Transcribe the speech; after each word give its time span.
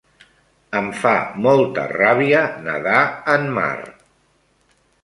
Em 0.79 0.87
fa 1.01 1.11
molta 1.47 1.85
ràbia 1.93 2.43
nedar 2.65 3.05
en 3.37 3.47
mar. 3.61 3.73